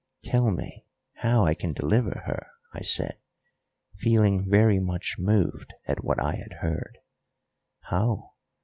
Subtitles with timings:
[0.23, 3.19] "Tell me how I can deliver her?" I said,
[3.99, 6.97] feeling very much moved at what I had heard.
[7.81, 8.31] "How!